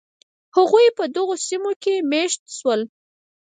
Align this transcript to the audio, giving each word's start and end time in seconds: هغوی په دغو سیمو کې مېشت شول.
هغوی 0.57 0.87
په 0.97 1.03
دغو 1.15 1.35
سیمو 1.47 1.71
کې 1.83 1.95
مېشت 2.11 2.41
شول. 2.57 2.81